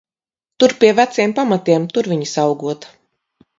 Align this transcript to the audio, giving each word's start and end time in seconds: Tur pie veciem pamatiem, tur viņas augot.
Tur 0.63 0.73
pie 0.83 0.89
veciem 1.01 1.35
pamatiem, 1.41 1.87
tur 1.93 2.11
viņas 2.15 2.35
augot. 2.47 2.91